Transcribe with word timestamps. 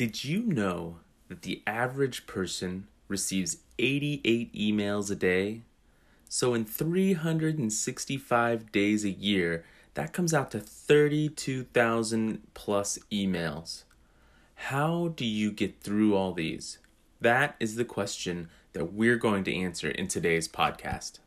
Did 0.00 0.24
you 0.24 0.44
know 0.44 0.96
that 1.28 1.42
the 1.42 1.62
average 1.66 2.26
person 2.26 2.86
receives 3.06 3.58
88 3.78 4.50
emails 4.54 5.10
a 5.10 5.14
day? 5.14 5.60
So, 6.26 6.54
in 6.54 6.64
365 6.64 8.72
days 8.72 9.04
a 9.04 9.10
year, 9.10 9.62
that 9.92 10.14
comes 10.14 10.32
out 10.32 10.52
to 10.52 10.58
32,000 10.58 12.40
plus 12.54 12.98
emails. 13.12 13.82
How 14.54 15.08
do 15.08 15.26
you 15.26 15.52
get 15.52 15.82
through 15.82 16.16
all 16.16 16.32
these? 16.32 16.78
That 17.20 17.56
is 17.60 17.74
the 17.74 17.84
question 17.84 18.48
that 18.72 18.94
we're 18.94 19.18
going 19.18 19.44
to 19.44 19.54
answer 19.54 19.90
in 19.90 20.08
today's 20.08 20.48
podcast. 20.48 21.18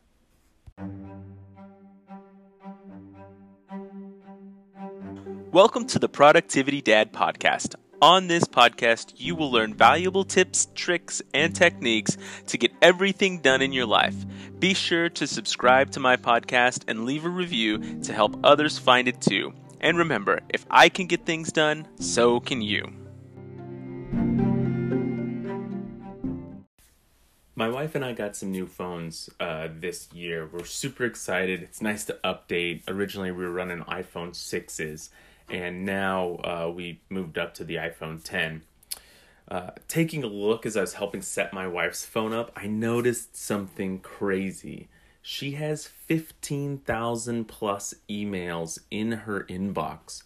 Welcome 5.52 5.86
to 5.86 6.00
the 6.00 6.08
Productivity 6.08 6.82
Dad 6.82 7.12
Podcast. 7.12 7.76
On 8.04 8.26
this 8.26 8.44
podcast, 8.44 9.14
you 9.16 9.34
will 9.34 9.50
learn 9.50 9.72
valuable 9.72 10.24
tips, 10.24 10.68
tricks, 10.74 11.22
and 11.32 11.56
techniques 11.56 12.18
to 12.48 12.58
get 12.58 12.70
everything 12.82 13.38
done 13.38 13.62
in 13.62 13.72
your 13.72 13.86
life. 13.86 14.14
Be 14.58 14.74
sure 14.74 15.08
to 15.08 15.26
subscribe 15.26 15.90
to 15.92 16.00
my 16.00 16.18
podcast 16.18 16.84
and 16.86 17.06
leave 17.06 17.24
a 17.24 17.30
review 17.30 17.78
to 18.02 18.12
help 18.12 18.38
others 18.44 18.76
find 18.76 19.08
it 19.08 19.22
too. 19.22 19.54
And 19.80 19.96
remember, 19.96 20.40
if 20.50 20.66
I 20.70 20.90
can 20.90 21.06
get 21.06 21.24
things 21.24 21.50
done, 21.50 21.88
so 21.98 22.40
can 22.40 22.60
you. 22.60 22.92
My 27.56 27.70
wife 27.70 27.94
and 27.94 28.04
I 28.04 28.12
got 28.12 28.36
some 28.36 28.52
new 28.52 28.66
phones 28.66 29.30
uh, 29.40 29.68
this 29.74 30.12
year. 30.12 30.46
We're 30.46 30.66
super 30.66 31.06
excited. 31.06 31.62
It's 31.62 31.80
nice 31.80 32.04
to 32.04 32.18
update. 32.22 32.82
Originally, 32.86 33.32
we 33.32 33.44
were 33.44 33.50
running 33.50 33.78
iPhone 33.84 34.32
6s 34.32 35.08
and 35.48 35.84
now 35.84 36.36
uh, 36.44 36.72
we 36.74 37.00
moved 37.08 37.38
up 37.38 37.54
to 37.54 37.64
the 37.64 37.76
iPhone 37.76 38.22
10. 38.22 38.62
Uh, 39.46 39.70
taking 39.88 40.24
a 40.24 40.26
look 40.26 40.64
as 40.64 40.76
I 40.76 40.80
was 40.80 40.94
helping 40.94 41.22
set 41.22 41.52
my 41.52 41.66
wife's 41.66 42.04
phone 42.04 42.32
up, 42.32 42.50
I 42.56 42.66
noticed 42.66 43.36
something 43.36 44.00
crazy. 44.00 44.88
She 45.20 45.52
has 45.52 45.86
15,000 45.86 47.46
plus 47.46 47.94
emails 48.08 48.78
in 48.90 49.12
her 49.12 49.44
inbox. 49.44 50.22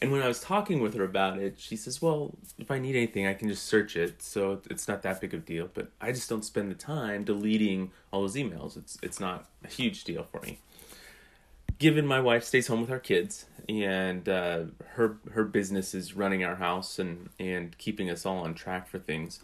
And 0.00 0.10
when 0.10 0.22
I 0.22 0.28
was 0.28 0.40
talking 0.40 0.80
with 0.80 0.94
her 0.94 1.04
about 1.04 1.38
it, 1.38 1.54
she 1.58 1.76
says, 1.76 2.02
Well, 2.02 2.34
if 2.58 2.72
I 2.72 2.80
need 2.80 2.96
anything, 2.96 3.28
I 3.28 3.34
can 3.34 3.48
just 3.48 3.66
search 3.66 3.94
it. 3.94 4.20
So 4.20 4.60
it's 4.68 4.88
not 4.88 5.02
that 5.02 5.20
big 5.20 5.32
of 5.32 5.40
a 5.40 5.42
deal. 5.44 5.70
But 5.72 5.92
I 6.00 6.10
just 6.10 6.28
don't 6.28 6.44
spend 6.44 6.72
the 6.72 6.74
time 6.74 7.22
deleting 7.22 7.92
all 8.10 8.22
those 8.22 8.34
emails. 8.34 8.76
It's, 8.76 8.98
it's 9.00 9.20
not 9.20 9.48
a 9.64 9.68
huge 9.68 10.02
deal 10.02 10.24
for 10.24 10.40
me 10.40 10.58
given 11.82 12.06
my 12.06 12.20
wife 12.20 12.44
stays 12.44 12.68
home 12.68 12.80
with 12.80 12.92
our 12.92 13.00
kids 13.00 13.46
and 13.68 14.28
uh, 14.28 14.64
her 14.90 15.18
her 15.32 15.44
business 15.44 15.94
is 15.94 16.14
running 16.14 16.44
our 16.44 16.56
house 16.56 16.98
and 16.98 17.30
and 17.38 17.76
keeping 17.78 18.10
us 18.10 18.26
all 18.26 18.38
on 18.38 18.54
track 18.54 18.88
for 18.88 18.98
things. 18.98 19.40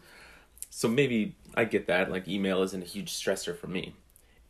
So 0.71 0.89
maybe 0.89 1.35
i 1.55 1.65
get 1.65 1.87
that 1.87 2.11
like 2.11 2.29
email 2.29 2.63
isn't 2.63 2.83
a 2.83 2.87
huge 2.87 3.13
stressor 3.13 3.57
for 3.57 3.67
me. 3.69 3.95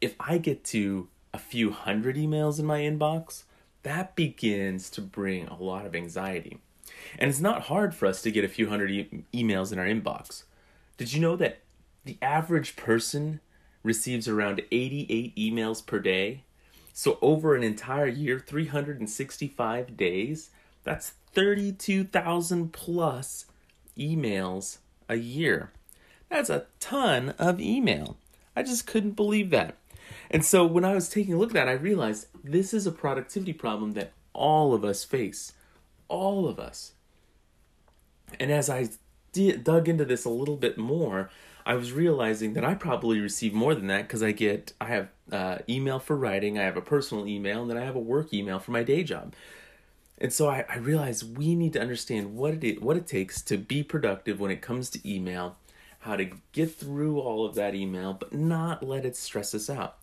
If 0.00 0.14
i 0.20 0.38
get 0.38 0.64
to 0.64 1.08
a 1.32 1.38
few 1.38 1.70
hundred 1.70 2.16
emails 2.16 2.58
in 2.58 2.66
my 2.66 2.80
inbox 2.80 3.44
that 3.82 4.16
begins 4.16 4.90
to 4.90 5.00
bring 5.00 5.46
a 5.46 5.56
lot 5.56 5.86
of 5.86 5.94
anxiety. 5.94 6.58
And 7.18 7.30
it's 7.30 7.40
not 7.40 7.62
hard 7.62 7.94
for 7.94 8.06
us 8.06 8.22
to 8.22 8.30
get 8.30 8.44
a 8.44 8.48
few 8.48 8.68
hundred 8.68 8.90
e- 8.90 9.24
emails 9.32 9.72
in 9.72 9.78
our 9.78 9.86
inbox. 9.86 10.44
Did 10.96 11.12
you 11.12 11.20
know 11.20 11.36
that 11.36 11.60
the 12.04 12.18
average 12.20 12.76
person 12.76 13.40
receives 13.82 14.26
around 14.26 14.62
88 14.70 15.34
emails 15.36 15.84
per 15.84 16.00
day 16.00 16.42
so 16.98 17.16
over 17.22 17.54
an 17.54 17.62
entire 17.62 18.08
year, 18.08 18.40
365 18.40 19.96
days, 19.96 20.50
that's 20.82 21.12
32,000 21.32 22.72
plus 22.72 23.46
emails 23.96 24.78
a 25.08 25.14
year. 25.14 25.70
That's 26.28 26.50
a 26.50 26.66
ton 26.80 27.36
of 27.38 27.60
email. 27.60 28.16
I 28.56 28.64
just 28.64 28.88
couldn't 28.88 29.12
believe 29.12 29.50
that. 29.50 29.76
And 30.28 30.44
so 30.44 30.66
when 30.66 30.84
I 30.84 30.92
was 30.92 31.08
taking 31.08 31.34
a 31.34 31.38
look 31.38 31.50
at 31.50 31.54
that, 31.54 31.68
I 31.68 31.74
realized 31.74 32.26
this 32.42 32.74
is 32.74 32.84
a 32.84 32.90
productivity 32.90 33.52
problem 33.52 33.92
that 33.92 34.10
all 34.32 34.74
of 34.74 34.84
us 34.84 35.04
face. 35.04 35.52
All 36.08 36.48
of 36.48 36.58
us. 36.58 36.94
And 38.40 38.50
as 38.50 38.68
I 38.68 38.88
dug 39.62 39.88
into 39.88 40.04
this 40.04 40.24
a 40.24 40.30
little 40.30 40.56
bit 40.56 40.76
more, 40.76 41.30
I 41.68 41.74
was 41.74 41.92
realizing 41.92 42.54
that 42.54 42.64
I 42.64 42.74
probably 42.74 43.20
receive 43.20 43.52
more 43.52 43.74
than 43.74 43.88
that 43.88 44.02
because 44.08 44.22
I 44.22 44.32
get 44.32 44.72
I 44.80 44.86
have 44.86 45.08
uh, 45.30 45.58
email 45.68 45.98
for 45.98 46.16
writing, 46.16 46.58
I 46.58 46.62
have 46.62 46.78
a 46.78 46.80
personal 46.80 47.26
email, 47.26 47.60
and 47.60 47.70
then 47.70 47.76
I 47.76 47.84
have 47.84 47.94
a 47.94 48.00
work 48.00 48.32
email 48.32 48.58
for 48.58 48.70
my 48.70 48.82
day 48.82 49.04
job. 49.04 49.34
And 50.16 50.32
so 50.32 50.48
I, 50.48 50.64
I 50.66 50.78
realized 50.78 51.36
we 51.36 51.54
need 51.54 51.74
to 51.74 51.80
understand 51.80 52.34
what 52.34 52.64
it 52.64 52.80
what 52.82 52.96
it 52.96 53.06
takes 53.06 53.42
to 53.42 53.58
be 53.58 53.82
productive 53.82 54.40
when 54.40 54.50
it 54.50 54.62
comes 54.62 54.88
to 54.90 55.08
email, 55.08 55.58
how 56.00 56.16
to 56.16 56.30
get 56.52 56.74
through 56.74 57.20
all 57.20 57.44
of 57.44 57.54
that 57.56 57.74
email, 57.74 58.14
but 58.14 58.32
not 58.32 58.82
let 58.82 59.04
it 59.04 59.14
stress 59.14 59.54
us 59.54 59.68
out. 59.68 59.98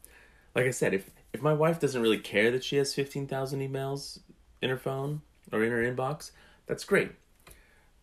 Like 0.53 0.67
I 0.67 0.71
said, 0.71 0.93
if 0.93 1.09
if 1.33 1.41
my 1.41 1.53
wife 1.53 1.79
doesn't 1.79 2.01
really 2.01 2.19
care 2.19 2.51
that 2.51 2.63
she 2.63 2.75
has 2.75 2.93
fifteen 2.93 3.25
thousand 3.25 3.61
emails 3.61 4.19
in 4.61 4.69
her 4.69 4.77
phone 4.77 5.21
or 5.51 5.63
in 5.63 5.71
her 5.71 5.83
inbox, 5.83 6.29
that's 6.67 6.83
great. 6.83 7.09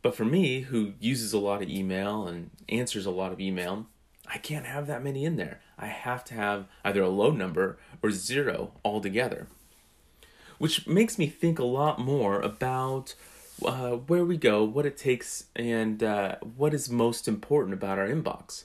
But 0.03 0.17
for 0.17 0.25
me, 0.25 0.63
who 0.63 0.95
uses 0.99 1.33
a 1.33 1.39
lot 1.39 1.63
of 1.63 1.69
email 1.69 2.27
and 2.27 2.51
answers 2.69 3.07
a 3.07 3.11
lot 3.11 3.33
of 3.33 3.41
email, 3.41 3.87
I 4.27 4.39
can't 4.39 4.67
have 4.67 4.87
that 4.89 5.03
many 5.03 5.25
in 5.25 5.37
there. 5.37 5.61
I 5.79 5.87
have 5.87 6.25
to 6.27 6.35
have 6.35 6.67
either 6.85 7.03
a 7.03 7.09
low 7.09 7.31
number 7.31 7.79
or 8.03 8.11
zero 8.11 8.73
altogether. 8.85 9.47
Which 10.59 10.87
makes 10.87 11.19
me 11.19 11.27
think 11.27 11.59
a 11.59 11.65
lot 11.65 11.99
more 11.99 12.41
about 12.41 13.15
uh, 13.65 13.93
where 13.93 14.25
we 14.25 14.37
go, 14.37 14.65
what 14.65 14.87
it 14.87 14.97
takes, 14.97 15.45
and 15.55 16.03
uh, 16.03 16.37
what 16.57 16.75
is 16.75 16.89
most 16.89 17.29
important 17.29 17.75
about 17.75 17.99
our 17.99 18.09
inbox. 18.09 18.65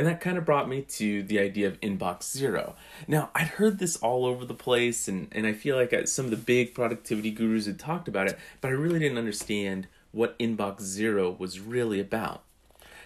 And 0.00 0.08
that 0.08 0.22
kind 0.22 0.38
of 0.38 0.46
brought 0.46 0.66
me 0.66 0.80
to 0.80 1.22
the 1.22 1.38
idea 1.38 1.68
of 1.68 1.78
inbox 1.82 2.22
zero. 2.22 2.74
Now, 3.06 3.28
I'd 3.34 3.48
heard 3.48 3.78
this 3.78 3.98
all 3.98 4.24
over 4.24 4.46
the 4.46 4.54
place, 4.54 5.08
and, 5.08 5.28
and 5.30 5.46
I 5.46 5.52
feel 5.52 5.76
like 5.76 5.92
some 6.08 6.24
of 6.24 6.30
the 6.30 6.38
big 6.38 6.72
productivity 6.72 7.30
gurus 7.30 7.66
had 7.66 7.78
talked 7.78 8.08
about 8.08 8.26
it, 8.26 8.38
but 8.62 8.68
I 8.68 8.70
really 8.70 8.98
didn't 8.98 9.18
understand 9.18 9.88
what 10.10 10.38
inbox 10.38 10.80
zero 10.80 11.36
was 11.38 11.60
really 11.60 12.00
about. 12.00 12.44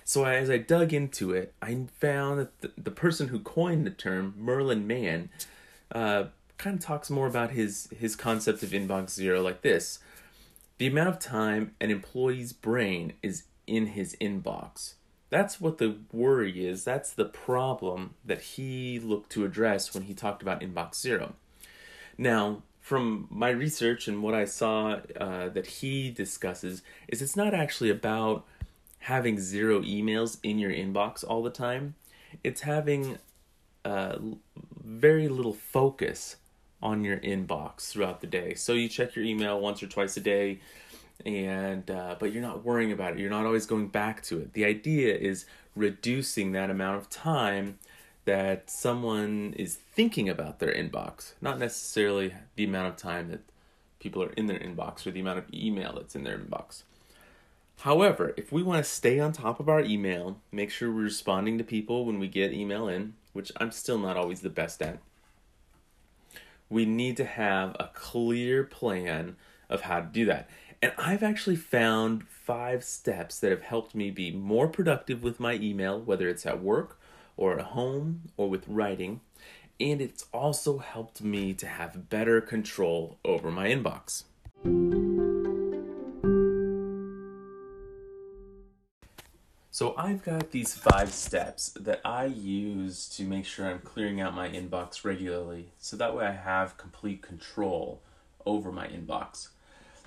So 0.04 0.22
as 0.24 0.48
I 0.48 0.58
dug 0.58 0.92
into 0.92 1.32
it, 1.32 1.52
I 1.60 1.86
found 1.98 2.38
that 2.38 2.60
the, 2.60 2.70
the 2.78 2.92
person 2.92 3.26
who 3.26 3.40
coined 3.40 3.84
the 3.84 3.90
term, 3.90 4.32
Merlin 4.38 4.86
Mann, 4.86 5.30
uh, 5.90 6.26
kind 6.58 6.78
of 6.78 6.84
talks 6.84 7.10
more 7.10 7.26
about 7.26 7.50
his 7.50 7.88
his 7.98 8.14
concept 8.14 8.62
of 8.62 8.70
inbox 8.70 9.10
zero 9.10 9.42
like 9.42 9.62
this: 9.62 9.98
the 10.78 10.86
amount 10.86 11.08
of 11.08 11.18
time 11.18 11.74
an 11.80 11.90
employee's 11.90 12.52
brain 12.52 13.14
is 13.20 13.42
in 13.66 13.86
his 13.88 14.16
inbox. 14.20 14.94
That's 15.34 15.60
what 15.60 15.78
the 15.78 15.96
worry 16.12 16.64
is. 16.64 16.84
That's 16.84 17.10
the 17.10 17.24
problem 17.24 18.14
that 18.24 18.40
he 18.40 19.00
looked 19.00 19.30
to 19.32 19.44
address 19.44 19.92
when 19.92 20.04
he 20.04 20.14
talked 20.14 20.42
about 20.42 20.60
inbox 20.60 21.00
zero. 21.00 21.34
Now, 22.16 22.62
from 22.80 23.26
my 23.30 23.48
research 23.50 24.06
and 24.06 24.22
what 24.22 24.34
I 24.34 24.44
saw 24.44 25.00
uh, 25.18 25.48
that 25.48 25.66
he 25.66 26.12
discusses, 26.12 26.82
is 27.08 27.20
it's 27.20 27.34
not 27.34 27.52
actually 27.52 27.90
about 27.90 28.44
having 29.00 29.40
zero 29.40 29.80
emails 29.80 30.38
in 30.44 30.60
your 30.60 30.70
inbox 30.70 31.24
all 31.26 31.42
the 31.42 31.50
time. 31.50 31.96
It's 32.44 32.60
having 32.60 33.18
uh, 33.84 34.18
very 34.84 35.26
little 35.26 35.54
focus 35.54 36.36
on 36.80 37.02
your 37.02 37.16
inbox 37.16 37.88
throughout 37.90 38.20
the 38.20 38.28
day. 38.28 38.54
So 38.54 38.74
you 38.74 38.88
check 38.88 39.16
your 39.16 39.24
email 39.24 39.58
once 39.58 39.82
or 39.82 39.88
twice 39.88 40.16
a 40.16 40.20
day 40.20 40.60
and 41.24 41.90
uh, 41.90 42.16
but 42.18 42.32
you're 42.32 42.42
not 42.42 42.64
worrying 42.64 42.92
about 42.92 43.14
it. 43.14 43.18
You're 43.18 43.30
not 43.30 43.46
always 43.46 43.66
going 43.66 43.88
back 43.88 44.22
to 44.24 44.40
it. 44.40 44.52
The 44.52 44.64
idea 44.64 45.14
is 45.16 45.46
reducing 45.74 46.52
that 46.52 46.70
amount 46.70 46.98
of 46.98 47.10
time 47.10 47.78
that 48.24 48.70
someone 48.70 49.54
is 49.56 49.74
thinking 49.74 50.28
about 50.28 50.58
their 50.58 50.72
inbox. 50.72 51.34
Not 51.40 51.58
necessarily 51.58 52.34
the 52.56 52.64
amount 52.64 52.88
of 52.88 52.96
time 52.96 53.28
that 53.28 53.40
people 53.98 54.22
are 54.22 54.32
in 54.32 54.46
their 54.46 54.58
inbox 54.58 55.06
or 55.06 55.10
the 55.10 55.20
amount 55.20 55.38
of 55.38 55.44
email 55.52 55.94
that's 55.94 56.14
in 56.14 56.24
their 56.24 56.38
inbox. 56.38 56.82
However 57.80 58.32
if 58.36 58.52
we 58.52 58.62
want 58.62 58.84
to 58.84 58.90
stay 58.90 59.18
on 59.18 59.32
top 59.32 59.60
of 59.60 59.68
our 59.68 59.80
email 59.80 60.38
make 60.52 60.70
sure 60.70 60.90
we're 60.90 61.02
responding 61.02 61.58
to 61.58 61.64
people 61.64 62.04
when 62.04 62.18
we 62.18 62.28
get 62.28 62.52
email 62.52 62.88
in 62.88 63.14
which 63.32 63.52
i'm 63.58 63.70
still 63.70 63.98
not 63.98 64.16
always 64.16 64.40
the 64.40 64.50
best 64.50 64.80
at 64.80 64.98
we 66.70 66.86
need 66.86 67.16
to 67.16 67.24
have 67.24 67.76
a 67.78 67.90
clear 67.92 68.64
plan 68.64 69.36
of 69.68 69.82
how 69.82 70.00
to 70.00 70.06
do 70.06 70.24
that 70.24 70.48
and 70.84 70.92
I've 70.98 71.22
actually 71.22 71.56
found 71.56 72.28
five 72.28 72.84
steps 72.84 73.40
that 73.40 73.50
have 73.50 73.62
helped 73.62 73.94
me 73.94 74.10
be 74.10 74.30
more 74.30 74.68
productive 74.68 75.22
with 75.22 75.40
my 75.40 75.54
email, 75.54 75.98
whether 75.98 76.28
it's 76.28 76.44
at 76.44 76.62
work 76.62 77.00
or 77.38 77.58
at 77.58 77.64
home 77.68 78.24
or 78.36 78.50
with 78.50 78.68
writing. 78.68 79.22
And 79.80 80.02
it's 80.02 80.26
also 80.30 80.76
helped 80.76 81.22
me 81.22 81.54
to 81.54 81.66
have 81.66 82.10
better 82.10 82.42
control 82.42 83.16
over 83.24 83.50
my 83.50 83.68
inbox. 83.68 84.24
So 89.70 89.94
I've 89.96 90.22
got 90.22 90.50
these 90.50 90.74
five 90.74 91.14
steps 91.14 91.70
that 91.80 92.02
I 92.04 92.26
use 92.26 93.08
to 93.16 93.24
make 93.24 93.46
sure 93.46 93.70
I'm 93.70 93.78
clearing 93.78 94.20
out 94.20 94.34
my 94.34 94.50
inbox 94.50 95.02
regularly 95.02 95.70
so 95.78 95.96
that 95.96 96.14
way 96.14 96.26
I 96.26 96.32
have 96.32 96.76
complete 96.76 97.22
control 97.22 98.02
over 98.44 98.70
my 98.70 98.86
inbox. 98.86 99.48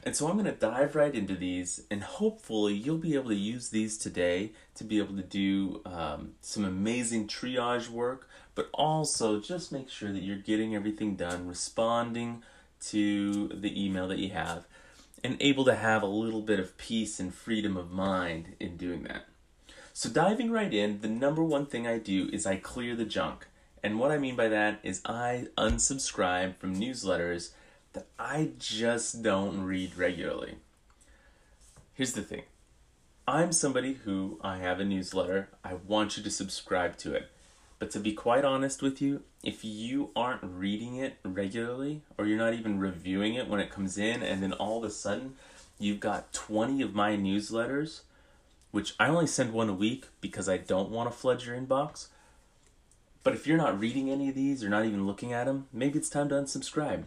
And 0.03 0.15
so 0.15 0.27
I'm 0.27 0.33
going 0.33 0.45
to 0.45 0.51
dive 0.51 0.95
right 0.95 1.13
into 1.13 1.35
these, 1.35 1.83
and 1.91 2.01
hopefully 2.01 2.73
you'll 2.73 2.97
be 2.97 3.15
able 3.15 3.29
to 3.29 3.35
use 3.35 3.69
these 3.69 3.97
today 3.97 4.51
to 4.75 4.83
be 4.83 4.99
able 4.99 5.15
to 5.15 5.23
do 5.23 5.81
um, 5.85 6.33
some 6.41 6.63
amazing 6.63 7.27
triage 7.27 7.89
work, 7.89 8.29
but 8.55 8.69
also 8.73 9.41
just 9.41 9.71
make 9.71 9.89
sure 9.89 10.11
that 10.13 10.23
you're 10.23 10.37
getting 10.37 10.75
everything 10.75 11.15
done, 11.15 11.47
responding 11.47 12.43
to 12.79 13.49
the 13.49 13.83
email 13.85 14.07
that 14.07 14.19
you 14.19 14.29
have, 14.29 14.65
and 15.23 15.35
able 15.41 15.65
to 15.65 15.75
have 15.75 16.03
a 16.03 16.07
little 16.07 16.41
bit 16.41 16.59
of 16.59 16.77
peace 16.77 17.19
and 17.19 17.33
freedom 17.33 17.75
of 17.75 17.91
mind 17.91 18.55
in 18.59 18.77
doing 18.77 19.03
that. 19.03 19.25
So, 19.93 20.09
diving 20.09 20.51
right 20.51 20.73
in, 20.73 21.01
the 21.01 21.07
number 21.07 21.43
one 21.43 21.65
thing 21.65 21.87
I 21.87 21.97
do 21.97 22.29
is 22.31 22.45
I 22.45 22.57
clear 22.57 22.95
the 22.95 23.03
junk. 23.03 23.47
And 23.83 23.99
what 23.99 24.11
I 24.11 24.17
mean 24.17 24.35
by 24.35 24.47
that 24.47 24.79
is 24.83 25.01
I 25.05 25.47
unsubscribe 25.57 26.57
from 26.57 26.75
newsletters 26.75 27.49
that 27.97 28.05
I 28.19 28.51
just 28.59 29.23
don't 29.23 29.63
read 29.63 29.97
regularly. 29.97 30.57
Here's 31.95 32.13
the 32.13 32.21
thing 32.21 32.43
I'm 33.27 33.51
somebody 33.51 33.93
who 33.93 34.39
I 34.43 34.57
have 34.57 34.79
a 34.79 34.85
newsletter, 34.85 35.49
I 35.63 35.73
want 35.73 36.15
you 36.15 36.21
to 36.21 36.29
subscribe 36.29 36.97
to 36.97 37.15
it. 37.15 37.31
But 37.79 37.89
to 37.91 37.99
be 37.99 38.13
quite 38.13 38.45
honest 38.45 38.83
with 38.83 39.01
you, 39.01 39.23
if 39.43 39.65
you 39.65 40.11
aren't 40.15 40.43
reading 40.43 40.97
it 40.97 41.17
regularly 41.25 42.03
or 42.19 42.27
you're 42.27 42.37
not 42.37 42.53
even 42.53 42.79
reviewing 42.79 43.33
it 43.33 43.47
when 43.47 43.59
it 43.59 43.71
comes 43.71 43.97
in, 43.97 44.21
and 44.21 44.43
then 44.43 44.53
all 44.53 44.77
of 44.77 44.83
a 44.83 44.91
sudden 44.91 45.33
you've 45.79 45.99
got 45.99 46.31
20 46.33 46.83
of 46.83 46.93
my 46.93 47.17
newsletters, 47.17 48.01
which 48.69 48.93
I 48.99 49.07
only 49.07 49.25
send 49.25 49.53
one 49.53 49.69
a 49.69 49.73
week 49.73 50.05
because 50.21 50.47
I 50.47 50.57
don't 50.57 50.91
want 50.91 51.11
to 51.11 51.17
flood 51.17 51.43
your 51.43 51.57
inbox. 51.57 52.09
But 53.23 53.33
if 53.33 53.47
you're 53.47 53.57
not 53.57 53.79
reading 53.79 54.11
any 54.11 54.29
of 54.29 54.35
these 54.35 54.63
or 54.63 54.69
not 54.69 54.85
even 54.85 55.07
looking 55.07 55.33
at 55.33 55.45
them, 55.45 55.67
maybe 55.73 55.97
it's 55.97 56.09
time 56.09 56.29
to 56.29 56.35
unsubscribe. 56.35 57.05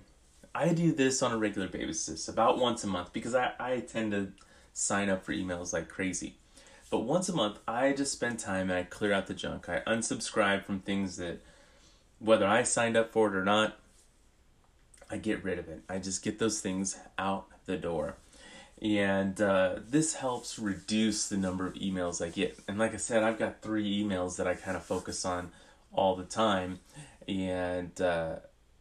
I 0.55 0.73
do 0.73 0.93
this 0.93 1.23
on 1.23 1.33
a 1.33 1.39
regular 1.39 1.69
basis, 1.69 2.29
about 2.29 2.59
once 2.59 2.83
a 2.85 2.87
month, 2.87 3.13
because 3.13 3.35
I, 3.35 3.53
I 3.59 3.81
tend 3.81 4.13
to 4.13 4.33
sign 4.73 5.09
up 5.09 5.25
for 5.25 5.33
emails 5.33 5.73
like 5.73 5.89
crazy. 5.89 6.37
But 6.91 7.01
once 7.01 7.29
a 7.29 7.33
month, 7.33 7.59
I 7.69 7.93
just 7.93 8.13
spend 8.13 8.41
time 8.41 8.69
and 8.69 8.79
I 8.79 8.83
clear 8.83 9.13
out 9.13 9.29
the 9.29 9.35
junk. 9.35 9.69
I 9.69 9.81
unsubscribe 9.87 10.65
from 10.65 10.81
things 10.81 11.17
that, 11.19 11.41
whether 12.19 12.47
I 12.47 12.65
signed 12.65 12.97
up 12.97 13.13
for 13.13 13.29
it 13.29 13.37
or 13.37 13.45
not, 13.45 13.79
I 15.09 15.17
get 15.17 15.45
rid 15.45 15.59
of 15.59 15.69
it. 15.69 15.83
I 15.89 15.99
just 15.99 16.23
get 16.23 16.39
those 16.39 16.61
things 16.61 16.99
out 17.17 17.47
the 17.67 17.77
door. 17.77 18.17
And 18.83 19.41
uh, 19.41 19.77
this 19.89 20.15
helps 20.15 20.59
reduce 20.59 21.29
the 21.29 21.37
number 21.37 21.67
of 21.67 21.75
emails 21.75 22.25
I 22.25 22.31
get. 22.31 22.59
And 22.67 22.79
like 22.79 22.95
I 22.95 22.97
said, 22.97 23.23
I've 23.23 23.39
got 23.39 23.63
three 23.63 24.03
emails 24.03 24.37
that 24.37 24.47
I 24.47 24.55
kind 24.55 24.77
of 24.77 24.85
focus 24.85 25.25
on 25.25 25.51
all 25.93 26.17
the 26.17 26.25
time. 26.25 26.81
And 27.29 28.01
uh, 28.01 28.37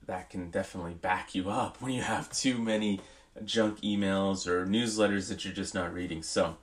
that 0.09 0.27
can 0.31 0.49
definitely 0.49 0.95
back 0.95 1.35
you 1.35 1.51
up 1.51 1.79
when 1.79 1.91
you 1.91 2.01
have 2.01 2.31
too 2.31 2.57
many 2.57 2.99
junk 3.45 3.79
emails 3.81 4.47
or 4.47 4.65
newsletters 4.65 5.29
that 5.29 5.45
you're 5.45 5.53
just 5.53 5.75
not 5.75 5.93
reading. 5.93 6.23
So, 6.23 6.57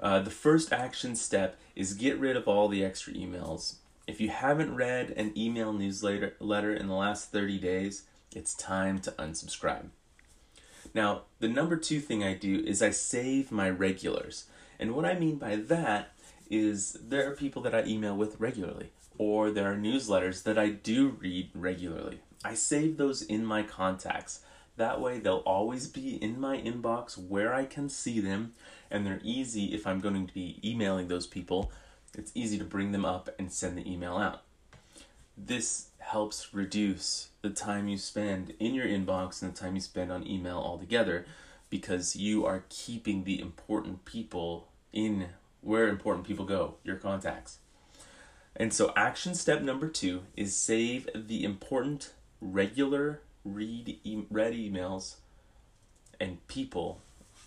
uh, 0.00 0.18
the 0.18 0.30
first 0.30 0.72
action 0.72 1.14
step 1.14 1.56
is 1.76 1.94
get 1.94 2.18
rid 2.18 2.36
of 2.36 2.48
all 2.48 2.66
the 2.66 2.84
extra 2.84 3.12
emails. 3.12 3.76
If 4.08 4.20
you 4.20 4.30
haven't 4.30 4.74
read 4.74 5.10
an 5.10 5.32
email 5.36 5.72
newsletter 5.72 6.34
letter 6.40 6.74
in 6.74 6.88
the 6.88 6.94
last 6.94 7.30
30 7.30 7.58
days, 7.58 8.02
it's 8.34 8.54
time 8.54 8.98
to 9.00 9.12
unsubscribe. 9.12 9.90
Now, 10.92 11.22
the 11.38 11.48
number 11.48 11.76
two 11.76 12.00
thing 12.00 12.24
I 12.24 12.34
do 12.34 12.64
is 12.66 12.82
I 12.82 12.90
save 12.90 13.52
my 13.52 13.70
regulars. 13.70 14.46
And 14.80 14.96
what 14.96 15.04
I 15.04 15.16
mean 15.16 15.36
by 15.36 15.54
that 15.54 16.14
is 16.50 16.98
there 17.00 17.30
are 17.30 17.36
people 17.36 17.62
that 17.62 17.74
I 17.76 17.84
email 17.84 18.16
with 18.16 18.40
regularly, 18.40 18.90
or 19.18 19.52
there 19.52 19.70
are 19.70 19.76
newsletters 19.76 20.42
that 20.42 20.58
I 20.58 20.70
do 20.70 21.10
read 21.20 21.50
regularly. 21.54 22.22
I 22.44 22.54
save 22.54 22.96
those 22.96 23.22
in 23.22 23.44
my 23.44 23.62
contacts. 23.62 24.40
That 24.76 25.00
way, 25.00 25.18
they'll 25.18 25.38
always 25.38 25.88
be 25.88 26.22
in 26.22 26.38
my 26.38 26.56
inbox 26.58 27.18
where 27.18 27.52
I 27.52 27.64
can 27.64 27.88
see 27.88 28.20
them, 28.20 28.52
and 28.90 29.04
they're 29.04 29.20
easy 29.24 29.74
if 29.74 29.86
I'm 29.86 30.00
going 30.00 30.26
to 30.26 30.32
be 30.32 30.60
emailing 30.64 31.08
those 31.08 31.26
people. 31.26 31.72
It's 32.16 32.32
easy 32.34 32.58
to 32.58 32.64
bring 32.64 32.92
them 32.92 33.04
up 33.04 33.28
and 33.38 33.52
send 33.52 33.76
the 33.76 33.90
email 33.90 34.16
out. 34.16 34.42
This 35.36 35.88
helps 35.98 36.54
reduce 36.54 37.30
the 37.42 37.50
time 37.50 37.88
you 37.88 37.98
spend 37.98 38.54
in 38.58 38.74
your 38.74 38.86
inbox 38.86 39.42
and 39.42 39.52
the 39.52 39.58
time 39.58 39.74
you 39.74 39.80
spend 39.80 40.10
on 40.10 40.26
email 40.26 40.58
altogether 40.58 41.26
because 41.70 42.16
you 42.16 42.46
are 42.46 42.64
keeping 42.68 43.24
the 43.24 43.40
important 43.40 44.04
people 44.04 44.68
in 44.92 45.26
where 45.60 45.88
important 45.88 46.26
people 46.26 46.44
go, 46.44 46.76
your 46.84 46.96
contacts. 46.96 47.58
And 48.56 48.72
so, 48.72 48.92
action 48.96 49.34
step 49.34 49.62
number 49.62 49.88
two 49.88 50.22
is 50.36 50.56
save 50.56 51.08
the 51.14 51.44
important 51.44 52.12
regular 52.40 53.20
read 53.44 53.98
e- 54.04 54.26
read 54.30 54.52
emails 54.52 55.16
and 56.20 56.46
people 56.48 57.00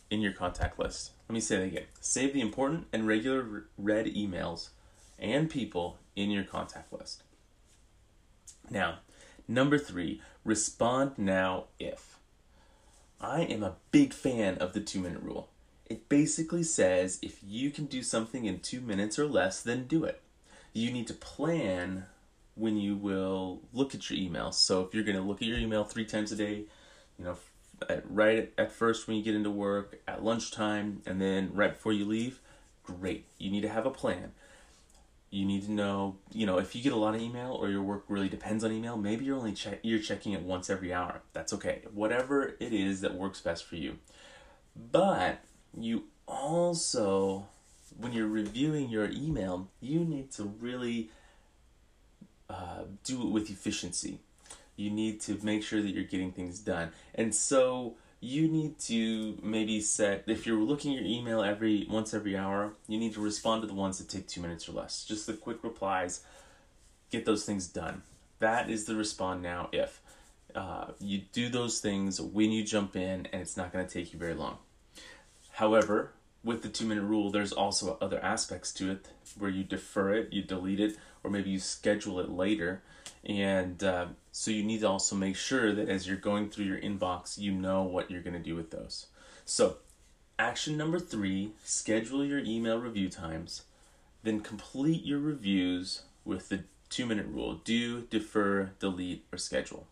in 0.10 0.22
your 0.22 0.34
contact 0.34 0.80
list. 0.80 1.12
Let 1.28 1.34
me 1.34 1.40
say 1.40 1.58
that 1.58 1.64
again. 1.64 1.86
Save 2.00 2.34
the 2.34 2.42
important 2.42 2.88
and 2.92 3.08
regular 3.08 3.66
read 3.78 4.08
emails 4.08 4.70
and 5.18 5.50
people 5.50 5.98
in 6.16 6.32
your 6.32 6.44
contact 6.44 6.92
list. 6.92 7.24
Now, 8.70 9.00
number 9.48 9.78
three, 9.78 10.22
respond 10.44 11.14
now 11.18 11.66
if. 11.80 12.18
I 13.20 13.42
am 13.42 13.64
a 13.64 13.76
big 13.92 14.14
fan 14.14 14.58
of 14.58 14.74
the 14.74 14.82
two 14.82 15.00
minute 15.00 15.22
rule. 15.22 15.50
It 15.88 16.10
basically 16.10 16.64
says 16.64 17.20
if 17.22 17.40
you 17.46 17.70
can 17.70 17.86
do 17.86 18.02
something 18.02 18.46
in 18.46 18.60
two 18.60 18.82
minutes 18.82 19.20
or 19.20 19.28
less, 19.28 19.62
then 19.62 19.86
do 19.88 20.04
it. 20.06 20.22
You 20.74 20.92
need 20.92 21.08
to 21.08 21.14
plan 21.14 22.06
when 22.56 22.78
you 22.78 22.96
will 22.96 23.62
look 23.74 23.96
at 23.96 24.10
your 24.10 24.20
email. 24.20 24.52
So 24.52 24.82
if 24.82 24.94
you're 24.94 25.04
going 25.04 25.18
to 25.18 25.24
look 25.24 25.42
at 25.42 25.48
your 25.48 25.58
email 25.58 25.84
three 25.84 26.06
times 26.06 26.32
a 26.32 26.36
day, 26.36 26.66
you 27.18 27.26
know, 27.26 27.38
at, 27.90 28.10
right 28.10 28.52
at 28.58 28.72
first 28.72 29.08
when 29.08 29.18
you 29.18 29.24
get 29.24 29.36
into 29.36 29.50
work, 29.50 30.00
at 30.08 30.24
lunchtime, 30.24 31.02
and 31.06 31.22
then 31.22 31.52
right 31.54 31.74
before 31.74 31.94
you 31.94 32.06
leave, 32.06 32.40
great. 32.84 33.26
You 33.38 33.52
need 33.52 33.62
to 33.62 33.70
have 33.70 33.86
a 33.86 33.92
plan. 33.92 34.32
You 35.30 35.46
need 35.46 35.64
to 35.64 35.72
know, 35.72 36.18
you 36.34 36.46
know, 36.46 36.58
if 36.58 36.76
you 36.76 36.84
get 36.84 36.92
a 36.92 36.98
lot 36.98 37.16
of 37.16 37.22
email 37.22 37.54
or 37.54 37.70
your 37.70 37.82
work 37.82 38.04
really 38.10 38.28
depends 38.28 38.66
on 38.66 38.72
email, 38.72 38.98
maybe 38.98 39.24
you're 39.24 39.38
only 39.38 39.54
check 39.54 39.80
you're 39.82 40.00
checking 40.00 40.34
it 40.34 40.42
once 40.42 40.70
every 40.70 40.94
hour. 40.94 41.22
That's 41.32 41.54
okay. 41.54 41.84
Whatever 41.94 42.58
it 42.60 42.74
is 42.74 43.00
that 43.02 43.16
works 43.16 43.40
best 43.40 43.64
for 43.66 43.78
you. 43.78 43.98
But 44.76 45.40
you 45.78 46.04
also 46.28 47.48
when 47.98 48.14
you're 48.14 48.28
reviewing 48.28 48.90
your 48.90 49.10
email, 49.10 49.70
you 49.80 50.04
need 50.04 50.32
to 50.32 50.44
really 50.44 51.10
uh, 52.52 52.84
do 53.04 53.22
it 53.22 53.30
with 53.30 53.50
efficiency. 53.50 54.20
You 54.76 54.90
need 54.90 55.22
to 55.22 55.40
make 55.44 55.64
sure 55.64 55.82
that 55.82 55.90
you're 55.90 56.04
getting 56.04 56.32
things 56.32 56.60
done. 56.60 56.92
And 57.16 57.34
so 57.34 57.96
you 58.20 58.48
need 58.48 58.78
to 58.80 59.38
maybe 59.42 59.80
set 59.80 60.24
if 60.28 60.46
you're 60.46 60.60
looking 60.60 60.92
your 60.92 61.04
email 61.04 61.42
every 61.42 61.88
once 61.90 62.14
every 62.14 62.36
hour, 62.36 62.74
you 62.88 63.00
need 63.00 63.14
to 63.14 63.22
respond 63.22 63.62
to 63.62 63.68
the 63.68 63.74
ones 63.74 63.98
that 64.00 64.10
take 64.10 64.28
2 64.28 64.42
minutes 64.42 64.68
or 64.68 64.74
less. 64.74 65.06
Just 65.06 65.28
the 65.28 65.34
quick 65.34 65.64
replies. 65.64 66.22
Get 67.10 67.26
those 67.26 67.46
things 67.46 67.68
done. 67.68 68.04
That 68.40 68.70
is 68.70 68.86
the 68.86 68.96
respond 68.96 69.42
now 69.42 69.70
if. 69.72 70.02
Uh, 70.54 70.88
you 71.00 71.22
do 71.32 71.48
those 71.48 71.80
things 71.80 72.20
when 72.20 72.52
you 72.52 72.62
jump 72.62 72.98
in 72.98 73.26
and 73.32 73.42
it's 73.42 73.56
not 73.56 73.72
going 73.72 73.88
to 73.88 73.94
take 73.94 74.12
you 74.12 74.20
very 74.20 74.34
long. 74.34 74.58
However, 75.54 76.12
with 76.44 76.64
the 76.64 76.70
two 76.70 76.86
minute 76.86 77.04
rule, 77.04 77.32
there's 77.32 77.52
also 77.52 77.98
other 78.02 78.20
aspects 78.24 78.72
to 78.74 78.92
it 78.92 79.08
where 79.38 79.50
you 79.50 79.64
defer 79.64 80.14
it, 80.14 80.34
you 80.34 80.42
delete 80.42 80.80
it, 80.80 80.98
or 81.24 81.30
maybe 81.30 81.50
you 81.50 81.60
schedule 81.60 82.20
it 82.20 82.30
later. 82.30 82.82
And 83.24 83.84
uh, 83.84 84.08
so 84.32 84.50
you 84.52 84.64
need 84.64 84.82
to 84.82 84.90
also 84.90 85.16
make 85.16 85.36
sure 85.36 85.74
that 85.74 85.90
as 85.90 86.08
you're 86.08 86.18
going 86.18 86.50
through 86.50 86.66
your 86.66 86.80
inbox, 86.80 87.38
you 87.38 87.52
know 87.52 87.84
what 87.84 88.10
you're 88.10 88.22
going 88.22 88.34
to 88.34 88.40
do 88.40 88.56
with 88.56 88.72
those. 88.72 89.08
So, 89.46 89.78
action 90.40 90.78
number 90.78 91.00
three 91.00 91.52
schedule 91.64 92.26
your 92.26 92.40
email 92.40 92.80
review 92.80 93.10
times, 93.10 93.64
then 94.24 94.40
complete 94.40 95.04
your 95.04 95.20
reviews 95.20 96.04
with 96.26 96.50
the 96.50 96.64
two 96.90 97.06
minute 97.06 97.28
rule 97.28 97.62
do, 97.64 98.02
defer, 98.10 98.72
delete, 98.80 99.26
or 99.32 99.38
schedule. 99.38 99.88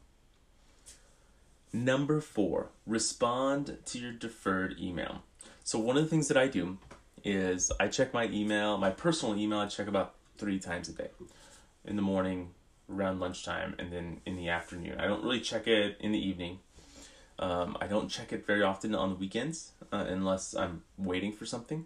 Number 1.71 2.19
four, 2.19 2.69
respond 2.87 3.77
to 3.85 3.99
your 3.99 4.11
deferred 4.11 4.75
email. 4.79 5.21
So 5.63 5.79
one 5.79 5.97
of 5.97 6.03
the 6.03 6.09
things 6.09 6.27
that 6.29 6.37
I 6.37 6.47
do 6.47 6.77
is 7.23 7.71
I 7.79 7.87
check 7.87 8.13
my 8.13 8.25
email, 8.25 8.77
my 8.77 8.91
personal 8.91 9.37
email, 9.37 9.59
I 9.59 9.67
check 9.67 9.87
about 9.87 10.15
three 10.37 10.59
times 10.59 10.89
a 10.89 10.93
day. 10.93 11.09
In 11.85 11.95
the 11.95 12.01
morning, 12.01 12.51
around 12.91 13.19
lunchtime, 13.19 13.75
and 13.77 13.91
then 13.91 14.21
in 14.25 14.35
the 14.35 14.49
afternoon. 14.49 14.99
I 14.99 15.05
don't 15.05 15.23
really 15.23 15.41
check 15.41 15.67
it 15.67 15.97
in 15.99 16.11
the 16.11 16.19
evening. 16.19 16.59
Um, 17.37 17.77
I 17.79 17.87
don't 17.87 18.09
check 18.09 18.33
it 18.33 18.45
very 18.45 18.63
often 18.63 18.93
on 18.95 19.09
the 19.09 19.15
weekends 19.15 19.71
uh, 19.91 20.05
unless 20.07 20.55
I'm 20.55 20.83
waiting 20.97 21.31
for 21.31 21.45
something. 21.45 21.85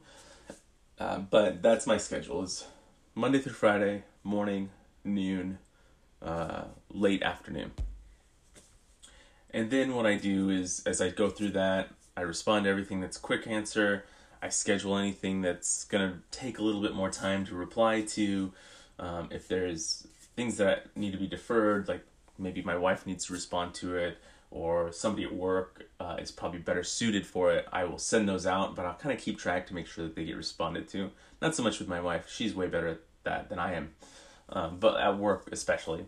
Uh, 0.99 1.19
but 1.19 1.61
that's 1.61 1.85
my 1.85 1.97
schedule 1.97 2.43
is 2.43 2.65
Monday 3.15 3.39
through 3.39 3.53
Friday, 3.53 4.03
morning, 4.23 4.69
noon, 5.03 5.59
uh, 6.21 6.63
late 6.89 7.21
afternoon. 7.21 7.71
And 9.51 9.69
then 9.69 9.93
what 9.93 10.07
I 10.07 10.15
do 10.15 10.49
is 10.49 10.81
as 10.85 11.01
I 11.01 11.09
go 11.09 11.29
through 11.29 11.51
that, 11.51 11.89
I 12.15 12.21
respond 12.21 12.65
to 12.65 12.69
everything 12.69 13.01
that's 13.01 13.17
quick 13.17 13.47
answer. 13.47 14.05
I 14.41 14.49
schedule 14.49 14.97
anything 14.97 15.41
that's 15.41 15.85
to 15.85 16.19
take 16.31 16.59
a 16.59 16.61
little 16.61 16.81
bit 16.81 16.93
more 16.93 17.09
time 17.09 17.45
to 17.45 17.55
reply 17.55 18.01
to. 18.01 18.51
Um, 18.99 19.29
if 19.31 19.47
there's 19.47 20.05
things 20.35 20.57
that 20.57 20.95
need 20.95 21.11
to 21.11 21.17
be 21.17 21.27
deferred, 21.27 21.87
like 21.87 22.05
maybe 22.37 22.61
my 22.61 22.75
wife 22.75 23.05
needs 23.07 23.25
to 23.25 23.33
respond 23.33 23.73
to 23.75 23.95
it, 23.95 24.17
or 24.51 24.91
somebody 24.91 25.23
at 25.23 25.33
work 25.33 25.89
uh, 25.99 26.17
is 26.19 26.31
probably 26.31 26.59
better 26.59 26.83
suited 26.83 27.25
for 27.25 27.51
it, 27.51 27.67
I 27.71 27.85
will 27.85 27.97
send 27.97 28.29
those 28.29 28.45
out, 28.45 28.75
but 28.75 28.85
I'll 28.85 28.93
kind 28.93 29.15
of 29.15 29.19
keep 29.19 29.39
track 29.39 29.65
to 29.67 29.73
make 29.73 29.87
sure 29.87 30.03
that 30.03 30.15
they 30.15 30.25
get 30.25 30.37
responded 30.37 30.87
to. 30.89 31.09
Not 31.41 31.55
so 31.55 31.63
much 31.63 31.79
with 31.79 31.87
my 31.87 31.99
wife, 31.99 32.29
she's 32.29 32.53
way 32.53 32.67
better 32.67 32.87
at 32.89 32.99
that 33.23 33.49
than 33.49 33.57
I 33.57 33.73
am, 33.73 33.91
um, 34.49 34.77
but 34.79 34.99
at 34.99 35.17
work 35.17 35.49
especially. 35.51 36.05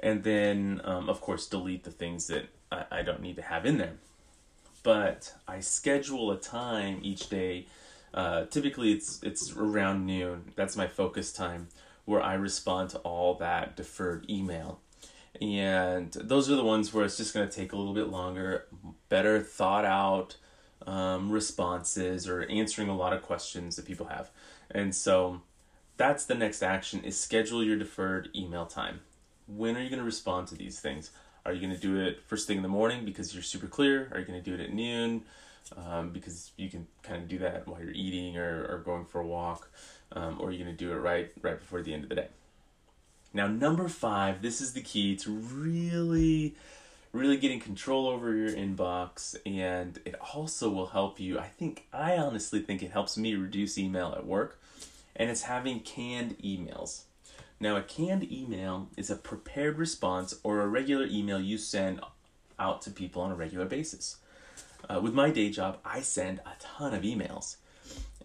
And 0.00 0.24
then, 0.24 0.80
um, 0.84 1.08
of 1.08 1.20
course, 1.20 1.46
delete 1.46 1.84
the 1.84 1.90
things 1.90 2.26
that 2.26 2.48
I, 2.72 2.84
I 2.90 3.02
don't 3.02 3.22
need 3.22 3.36
to 3.36 3.42
have 3.42 3.64
in 3.64 3.78
there. 3.78 3.94
But 4.84 5.34
I 5.48 5.58
schedule 5.58 6.30
a 6.30 6.38
time 6.38 7.00
each 7.02 7.28
day. 7.28 7.66
Uh, 8.12 8.44
typically, 8.44 8.92
it's 8.92 9.20
it's 9.24 9.52
around 9.56 10.06
noon. 10.06 10.52
That's 10.54 10.76
my 10.76 10.86
focus 10.86 11.32
time, 11.32 11.66
where 12.04 12.22
I 12.22 12.34
respond 12.34 12.90
to 12.90 12.98
all 12.98 13.34
that 13.34 13.74
deferred 13.74 14.30
email 14.30 14.80
and 15.40 16.12
those 16.12 16.50
are 16.50 16.56
the 16.56 16.64
ones 16.64 16.92
where 16.92 17.04
it's 17.04 17.16
just 17.16 17.34
going 17.34 17.48
to 17.48 17.54
take 17.54 17.72
a 17.72 17.76
little 17.76 17.94
bit 17.94 18.08
longer 18.08 18.66
better 19.08 19.40
thought 19.40 19.84
out 19.84 20.36
um, 20.86 21.30
responses 21.30 22.28
or 22.28 22.42
answering 22.42 22.88
a 22.88 22.96
lot 22.96 23.12
of 23.12 23.22
questions 23.22 23.76
that 23.76 23.84
people 23.84 24.06
have 24.06 24.30
and 24.70 24.94
so 24.94 25.40
that's 25.96 26.24
the 26.26 26.34
next 26.34 26.62
action 26.62 27.02
is 27.02 27.18
schedule 27.18 27.64
your 27.64 27.76
deferred 27.76 28.28
email 28.34 28.66
time 28.66 29.00
when 29.46 29.76
are 29.76 29.82
you 29.82 29.88
going 29.88 29.98
to 29.98 30.04
respond 30.04 30.46
to 30.46 30.54
these 30.54 30.78
things 30.78 31.10
are 31.46 31.52
you 31.52 31.60
going 31.60 31.74
to 31.74 31.80
do 31.80 32.00
it 32.00 32.22
first 32.26 32.46
thing 32.46 32.56
in 32.56 32.62
the 32.62 32.68
morning 32.68 33.04
because 33.04 33.34
you're 33.34 33.42
super 33.42 33.66
clear 33.66 34.10
are 34.12 34.20
you 34.20 34.24
going 34.24 34.42
to 34.42 34.44
do 34.44 34.54
it 34.54 34.64
at 34.64 34.72
noon 34.72 35.22
um, 35.76 36.10
because 36.10 36.52
you 36.56 36.68
can 36.68 36.86
kind 37.02 37.22
of 37.22 37.28
do 37.28 37.38
that 37.38 37.66
while 37.66 37.80
you're 37.80 37.92
eating 37.92 38.36
or, 38.36 38.66
or 38.66 38.82
going 38.84 39.04
for 39.04 39.20
a 39.20 39.26
walk 39.26 39.70
um, 40.12 40.38
or 40.40 40.48
are 40.48 40.52
you 40.52 40.62
going 40.62 40.76
to 40.76 40.84
do 40.84 40.92
it 40.92 40.96
right 40.96 41.32
right 41.42 41.58
before 41.58 41.82
the 41.82 41.92
end 41.92 42.04
of 42.04 42.08
the 42.08 42.16
day 42.16 42.28
now, 43.34 43.48
number 43.48 43.88
five, 43.88 44.42
this 44.42 44.60
is 44.60 44.74
the 44.74 44.80
key 44.80 45.16
to 45.16 45.32
really, 45.32 46.54
really 47.12 47.36
getting 47.36 47.58
control 47.58 48.06
over 48.06 48.32
your 48.32 48.52
inbox, 48.52 49.34
and 49.44 49.98
it 50.04 50.14
also 50.32 50.70
will 50.70 50.86
help 50.86 51.18
you. 51.18 51.40
I 51.40 51.48
think, 51.48 51.88
I 51.92 52.16
honestly 52.16 52.60
think 52.60 52.80
it 52.80 52.92
helps 52.92 53.18
me 53.18 53.34
reduce 53.34 53.76
email 53.76 54.14
at 54.16 54.24
work, 54.24 54.60
and 55.16 55.30
it's 55.30 55.42
having 55.42 55.80
canned 55.80 56.38
emails. 56.38 57.02
Now, 57.60 57.76
a 57.76 57.82
canned 57.82 58.30
email 58.30 58.88
is 58.96 59.10
a 59.10 59.16
prepared 59.16 59.78
response 59.78 60.34
or 60.42 60.60
a 60.60 60.66
regular 60.66 61.06
email 61.06 61.40
you 61.40 61.58
send 61.58 62.00
out 62.58 62.82
to 62.82 62.90
people 62.90 63.22
on 63.22 63.30
a 63.30 63.36
regular 63.36 63.64
basis. 63.64 64.16
Uh, 64.88 65.00
with 65.00 65.14
my 65.14 65.30
day 65.30 65.50
job, 65.50 65.78
I 65.84 66.00
send 66.00 66.40
a 66.40 66.52
ton 66.60 66.94
of 66.94 67.02
emails. 67.02 67.56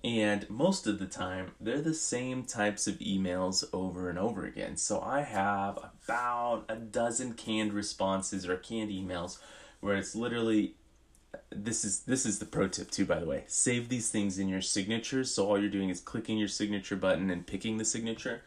And 0.04 0.50
most 0.50 0.88
of 0.88 1.00
the 1.00 1.06
time, 1.06 1.52
they're 1.60 1.82
the 1.82 1.94
same 1.94 2.44
types 2.44 2.88
of 2.88 3.00
emails 3.00 3.66
over 3.74 4.10
and 4.10 4.18
over 4.18 4.46
again. 4.46 4.78
So 4.78 5.02
I 5.02 5.22
have 5.22 5.78
about 5.78 6.66
a 6.70 6.76
dozen 6.76 7.34
canned 7.34 7.74
responses 7.74 8.48
or 8.48 8.56
canned 8.56 8.92
emails 8.92 9.40
where 9.82 9.96
it's 9.96 10.16
literally 10.16 10.76
this 11.52 11.84
is 11.84 12.02
this 12.02 12.26
is 12.26 12.40
the 12.40 12.46
pro 12.46 12.68
tip 12.68 12.90
too 12.90 13.06
by 13.06 13.20
the 13.20 13.26
way 13.26 13.44
save 13.48 13.90
these 13.90 14.10
things 14.10 14.40
in 14.40 14.50
your 14.50 14.62
signatures 14.62 15.32
so 15.32 15.48
all 15.48 15.60
you're 15.60 15.70
doing 15.70 15.90
is 15.90 16.02
clicking 16.02 16.38
your 16.38 16.48
signature 16.48 16.96
button 16.96 17.30
and 17.30 17.46
picking 17.46 17.78
the 17.78 17.86
signature 17.86 18.42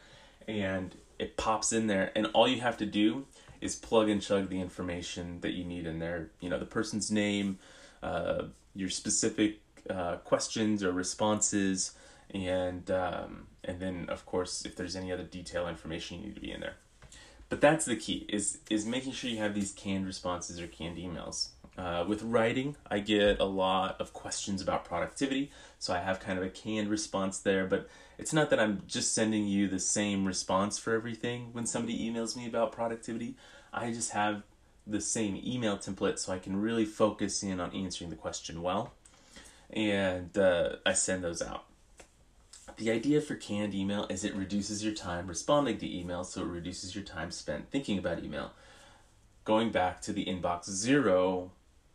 and 0.47 0.95
it 1.19 1.37
pops 1.37 1.71
in 1.71 1.87
there 1.87 2.11
and 2.15 2.27
all 2.33 2.47
you 2.47 2.61
have 2.61 2.77
to 2.77 2.85
do 2.85 3.25
is 3.61 3.75
plug 3.75 4.09
and 4.09 4.21
chug 4.21 4.49
the 4.49 4.59
information 4.59 5.39
that 5.41 5.51
you 5.51 5.63
need 5.63 5.85
in 5.85 5.99
there 5.99 6.29
you 6.39 6.49
know 6.49 6.59
the 6.59 6.65
person's 6.65 7.11
name 7.11 7.57
uh, 8.03 8.43
your 8.75 8.89
specific 8.89 9.59
uh, 9.89 10.17
questions 10.17 10.83
or 10.83 10.91
responses, 10.91 11.91
and 12.33 12.89
um, 12.91 13.47
and 13.63 13.79
then 13.79 14.05
of 14.09 14.25
course 14.25 14.65
if 14.65 14.75
there's 14.75 14.95
any 14.95 15.11
other 15.11 15.23
detail 15.23 15.67
information 15.67 16.19
you 16.19 16.27
need 16.27 16.35
to 16.35 16.41
be 16.41 16.51
in 16.51 16.61
there. 16.61 16.75
But 17.49 17.61
that's 17.61 17.85
the 17.85 17.95
key 17.95 18.25
is 18.29 18.59
is 18.69 18.85
making 18.85 19.13
sure 19.13 19.29
you 19.29 19.37
have 19.37 19.53
these 19.53 19.71
canned 19.71 20.05
responses 20.05 20.59
or 20.59 20.67
canned 20.67 20.97
emails. 20.97 21.49
Uh, 21.77 22.05
with 22.07 22.21
writing, 22.21 22.75
I 22.89 22.99
get 22.99 23.39
a 23.39 23.45
lot 23.45 23.99
of 23.99 24.13
questions 24.13 24.61
about 24.61 24.85
productivity, 24.85 25.49
so 25.79 25.93
I 25.93 25.99
have 25.99 26.19
kind 26.19 26.37
of 26.37 26.45
a 26.45 26.49
canned 26.49 26.87
response 26.87 27.39
there. 27.39 27.65
But 27.65 27.89
it's 28.17 28.33
not 28.33 28.51
that 28.51 28.59
I'm 28.59 28.83
just 28.87 29.13
sending 29.13 29.47
you 29.47 29.67
the 29.67 29.79
same 29.79 30.25
response 30.25 30.77
for 30.77 30.93
everything 30.93 31.49
when 31.51 31.65
somebody 31.65 31.97
emails 32.07 32.37
me 32.37 32.45
about 32.45 32.71
productivity. 32.71 33.35
I 33.73 33.91
just 33.91 34.11
have 34.11 34.43
the 34.85 35.01
same 35.01 35.41
email 35.43 35.77
template 35.77 36.19
so 36.19 36.31
I 36.31 36.39
can 36.39 36.61
really 36.61 36.85
focus 36.85 37.41
in 37.41 37.59
on 37.59 37.71
answering 37.71 38.09
the 38.09 38.15
question 38.15 38.61
well 38.61 38.93
and 39.73 40.37
uh, 40.37 40.75
I 40.85 40.93
send 40.93 41.23
those 41.23 41.41
out. 41.41 41.65
The 42.77 42.91
idea 42.91 43.21
for 43.21 43.35
canned 43.35 43.75
email 43.75 44.05
is 44.09 44.23
it 44.23 44.35
reduces 44.35 44.83
your 44.83 44.93
time 44.93 45.27
responding 45.27 45.77
to 45.79 45.99
email, 45.99 46.23
so 46.23 46.41
it 46.41 46.47
reduces 46.47 46.95
your 46.95 47.03
time 47.03 47.31
spent 47.31 47.69
thinking 47.71 47.97
about 47.97 48.23
email. 48.23 48.51
Going 49.43 49.71
back 49.71 50.01
to 50.01 50.13
the 50.13 50.25
inbox 50.25 50.69
zero, 50.69 51.51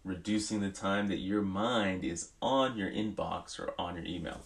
reducing 0.09 0.61
the 0.61 0.71
time 0.71 1.09
that 1.09 1.19
your 1.19 1.43
mind 1.43 2.05
is 2.05 2.31
on 2.41 2.77
your 2.77 2.91
inbox 2.91 3.61
or 3.61 3.75
on 3.79 3.97
your 3.97 4.05
email. 4.05 4.41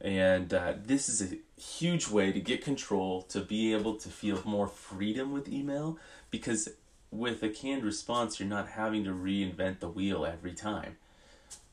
And 0.00 0.52
uh, 0.52 0.74
this 0.84 1.08
is 1.08 1.32
a 1.32 1.60
huge 1.60 2.08
way 2.08 2.32
to 2.32 2.40
get 2.40 2.64
control, 2.64 3.22
to 3.22 3.40
be 3.40 3.72
able 3.72 3.94
to 3.96 4.08
feel 4.08 4.42
more 4.44 4.66
freedom 4.66 5.32
with 5.32 5.48
email, 5.48 5.98
because 6.30 6.68
with 7.12 7.42
a 7.42 7.48
canned 7.48 7.84
response, 7.84 8.40
you're 8.40 8.48
not 8.48 8.70
having 8.70 9.04
to 9.04 9.10
reinvent 9.10 9.78
the 9.78 9.88
wheel 9.88 10.26
every 10.26 10.54
time. 10.54 10.96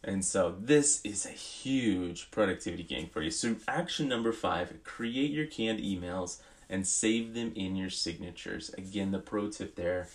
And 0.04 0.24
so 0.24 0.56
this 0.60 1.02
is 1.04 1.26
a 1.26 1.30
huge 1.30 2.30
productivity 2.30 2.84
gain 2.84 3.10
for 3.10 3.22
you. 3.22 3.32
So 3.32 3.56
action 3.68 4.08
number 4.08 4.32
five, 4.32 4.74
create 4.84 5.32
your 5.32 5.46
canned 5.46 5.80
emails 5.80 6.40
and 6.70 6.86
save 6.86 7.34
them 7.34 7.52
in 7.56 7.76
your 7.76 7.90
signatures. 7.90 8.70
Again, 8.78 9.12
the 9.12 9.20
pro 9.20 9.50
tip 9.50 9.76
there, 9.76 10.08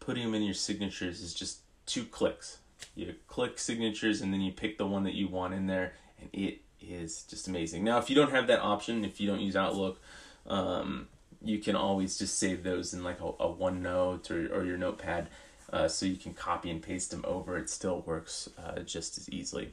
putting 0.00 0.24
them 0.24 0.34
in 0.34 0.42
your 0.42 0.54
signatures 0.54 1.20
is 1.20 1.32
just 1.32 1.60
two 1.90 2.04
clicks. 2.04 2.58
You 2.94 3.14
click 3.26 3.58
signatures 3.58 4.20
and 4.20 4.32
then 4.32 4.40
you 4.40 4.52
pick 4.52 4.78
the 4.78 4.86
one 4.86 5.04
that 5.04 5.14
you 5.14 5.28
want 5.28 5.54
in 5.54 5.66
there 5.66 5.92
and 6.20 6.30
it 6.32 6.60
is 6.80 7.24
just 7.24 7.48
amazing. 7.48 7.84
Now, 7.84 7.98
if 7.98 8.08
you 8.08 8.16
don't 8.16 8.30
have 8.30 8.46
that 8.46 8.60
option, 8.60 9.04
if 9.04 9.20
you 9.20 9.28
don't 9.28 9.40
use 9.40 9.56
Outlook, 9.56 10.00
um, 10.46 11.08
you 11.42 11.58
can 11.58 11.76
always 11.76 12.18
just 12.18 12.38
save 12.38 12.62
those 12.62 12.94
in 12.94 13.02
like 13.02 13.20
a, 13.20 13.24
a 13.24 13.54
OneNote 13.54 14.30
or, 14.30 14.54
or 14.54 14.64
your 14.64 14.76
notepad 14.76 15.28
uh, 15.72 15.88
so 15.88 16.06
you 16.06 16.16
can 16.16 16.34
copy 16.34 16.70
and 16.70 16.82
paste 16.82 17.10
them 17.10 17.24
over. 17.26 17.56
It 17.56 17.70
still 17.70 18.00
works 18.00 18.48
uh, 18.58 18.80
just 18.80 19.18
as 19.18 19.28
easily. 19.30 19.72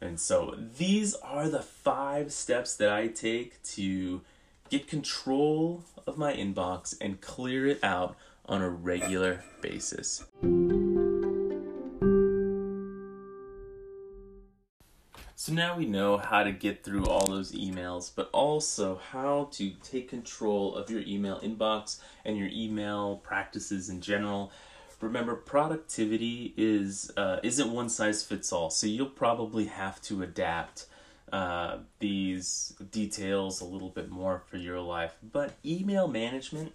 And 0.00 0.18
so 0.18 0.56
these 0.78 1.14
are 1.16 1.48
the 1.48 1.62
five 1.62 2.32
steps 2.32 2.76
that 2.76 2.90
I 2.90 3.08
take 3.08 3.62
to 3.74 4.22
get 4.70 4.86
control 4.88 5.84
of 6.06 6.16
my 6.16 6.32
inbox 6.32 6.96
and 7.00 7.20
clear 7.20 7.66
it 7.66 7.82
out 7.82 8.16
on 8.46 8.62
a 8.62 8.68
regular 8.70 9.44
basis. 9.60 10.24
So 15.40 15.54
now 15.54 15.74
we 15.74 15.86
know 15.86 16.18
how 16.18 16.42
to 16.44 16.52
get 16.52 16.84
through 16.84 17.06
all 17.06 17.24
those 17.24 17.52
emails, 17.52 18.10
but 18.14 18.28
also 18.30 19.00
how 19.10 19.48
to 19.52 19.70
take 19.82 20.10
control 20.10 20.74
of 20.74 20.90
your 20.90 21.00
email 21.00 21.40
inbox 21.40 21.98
and 22.26 22.36
your 22.36 22.50
email 22.52 23.16
practices 23.22 23.88
in 23.88 24.02
general. 24.02 24.52
Remember 25.00 25.34
productivity 25.34 26.52
is 26.58 27.10
uh, 27.16 27.38
isn't 27.42 27.72
one 27.72 27.88
size 27.88 28.22
fits 28.22 28.52
all 28.52 28.68
so 28.68 28.86
you'll 28.86 29.06
probably 29.06 29.64
have 29.64 30.02
to 30.02 30.22
adapt 30.22 30.84
uh, 31.32 31.78
these 32.00 32.74
details 32.90 33.62
a 33.62 33.64
little 33.64 33.88
bit 33.88 34.10
more 34.10 34.42
for 34.44 34.58
your 34.58 34.80
life. 34.80 35.14
But 35.22 35.54
email 35.64 36.06
management 36.06 36.72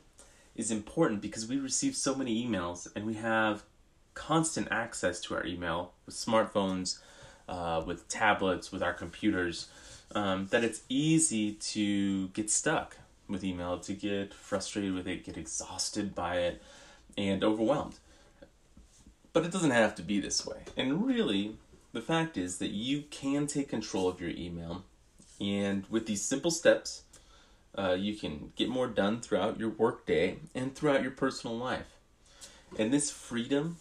is 0.55 0.71
important 0.71 1.21
because 1.21 1.47
we 1.47 1.59
receive 1.59 1.95
so 1.95 2.15
many 2.15 2.43
emails 2.43 2.87
and 2.95 3.05
we 3.05 3.13
have 3.13 3.61
constant 4.15 4.69
access 4.71 5.21
to 5.21 5.35
our 5.35 5.45
email 5.45 5.91
with 6.07 6.15
smartphones 6.15 6.97
uh, 7.47 7.81
with 7.85 8.07
tablets 8.07 8.71
with 8.71 8.81
our 8.83 8.93
computers 8.93 9.67
um, 10.13 10.47
that 10.51 10.63
it's 10.63 10.81
easy 10.89 11.53
to 11.53 12.27
get 12.29 12.49
stuck 12.49 12.97
with 13.27 13.43
email 13.43 13.79
to 13.79 13.93
get 13.93 14.33
frustrated 14.33 14.93
with 14.93 15.07
it 15.07 15.23
get 15.23 15.37
exhausted 15.37 16.13
by 16.13 16.37
it 16.37 16.61
and 17.17 17.43
overwhelmed 17.43 17.95
but 19.35 19.43
it 19.43 19.51
doesn't 19.51 19.71
have 19.71 19.95
to 19.95 20.01
be 20.01 20.21
this 20.21 20.47
way. 20.47 20.59
And 20.77 21.05
really, 21.05 21.57
the 21.91 21.99
fact 21.99 22.37
is 22.37 22.59
that 22.59 22.69
you 22.69 23.01
can 23.11 23.47
take 23.47 23.67
control 23.67 24.07
of 24.07 24.21
your 24.21 24.29
email. 24.29 24.85
And 25.41 25.85
with 25.89 26.05
these 26.05 26.21
simple 26.21 26.51
steps, 26.51 27.03
uh, 27.77 27.97
you 27.99 28.15
can 28.15 28.53
get 28.55 28.69
more 28.69 28.87
done 28.87 29.19
throughout 29.19 29.59
your 29.59 29.71
workday 29.71 30.37
and 30.55 30.73
throughout 30.73 31.01
your 31.01 31.11
personal 31.11 31.57
life. 31.57 31.97
And 32.79 32.93
this 32.93 33.11
freedom 33.11 33.75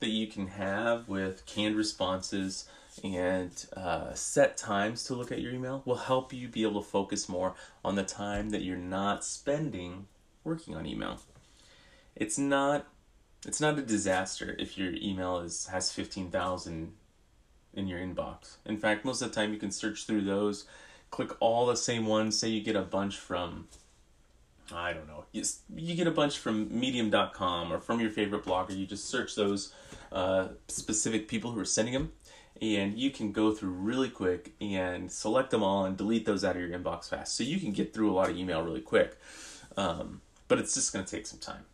that 0.00 0.10
you 0.10 0.26
can 0.26 0.48
have 0.48 1.08
with 1.08 1.46
canned 1.46 1.76
responses 1.76 2.68
and 3.04 3.66
uh, 3.76 4.12
set 4.14 4.56
times 4.56 5.04
to 5.04 5.14
look 5.14 5.32
at 5.32 5.40
your 5.40 5.52
email 5.52 5.82
will 5.84 5.96
help 5.96 6.32
you 6.32 6.48
be 6.48 6.62
able 6.62 6.82
to 6.82 6.88
focus 6.88 7.28
more 7.28 7.54
on 7.84 7.94
the 7.94 8.02
time 8.02 8.50
that 8.50 8.62
you're 8.62 8.76
not 8.76 9.24
spending 9.24 10.06
working 10.44 10.74
on 10.74 10.86
email. 10.86 11.20
It's 12.16 12.38
not 12.38 12.86
it's 13.46 13.60
not 13.60 13.78
a 13.78 13.82
disaster 13.82 14.56
if 14.58 14.76
your 14.76 14.92
email 14.94 15.38
is 15.38 15.66
has 15.66 15.92
15,000 15.92 16.92
in 17.74 17.86
your 17.86 18.00
inbox. 18.00 18.56
In 18.64 18.76
fact, 18.78 19.04
most 19.04 19.22
of 19.22 19.28
the 19.28 19.34
time 19.34 19.52
you 19.52 19.58
can 19.58 19.70
search 19.70 20.06
through 20.06 20.22
those, 20.22 20.64
click 21.10 21.30
all 21.40 21.66
the 21.66 21.76
same 21.76 22.06
ones, 22.06 22.38
say 22.38 22.48
you 22.48 22.62
get 22.62 22.76
a 22.76 22.82
bunch 22.82 23.16
from 23.16 23.68
I 24.72 24.92
don't 24.92 25.06
know. 25.06 25.24
You, 25.32 25.44
you 25.76 25.94
get 25.94 26.06
a 26.06 26.10
bunch 26.10 26.38
from 26.38 26.68
medium.com 26.78 27.72
or 27.72 27.80
from 27.80 28.00
your 28.00 28.10
favorite 28.10 28.44
blogger. 28.44 28.76
You 28.76 28.86
just 28.86 29.06
search 29.06 29.34
those 29.34 29.72
uh, 30.12 30.48
specific 30.68 31.28
people 31.28 31.52
who 31.52 31.60
are 31.60 31.64
sending 31.64 31.94
them, 31.94 32.12
and 32.60 32.98
you 32.98 33.10
can 33.10 33.32
go 33.32 33.52
through 33.52 33.70
really 33.70 34.08
quick 34.08 34.52
and 34.60 35.10
select 35.10 35.50
them 35.50 35.62
all 35.62 35.84
and 35.84 35.96
delete 35.96 36.26
those 36.26 36.44
out 36.44 36.56
of 36.56 36.62
your 36.62 36.70
inbox 36.70 37.08
fast. 37.08 37.36
So 37.36 37.44
you 37.44 37.58
can 37.58 37.72
get 37.72 37.92
through 37.94 38.10
a 38.10 38.14
lot 38.14 38.30
of 38.30 38.36
email 38.36 38.62
really 38.62 38.80
quick. 38.80 39.16
Um, 39.76 40.20
but 40.48 40.58
it's 40.58 40.74
just 40.74 40.92
going 40.92 41.04
to 41.04 41.10
take 41.10 41.26
some 41.26 41.38
time. 41.38 41.64